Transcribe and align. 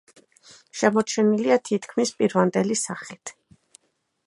შემორჩენილია 0.79 1.59
თითქმის 1.71 2.13
პირვანდელი 2.23 2.81
სახით. 2.87 3.35